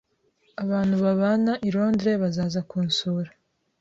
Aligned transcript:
Abantu 0.63 0.95
babana 1.03 1.51
i 1.67 1.69
Londres 1.75 2.19
bazaza 2.23 2.59
kunsura. 2.69 3.29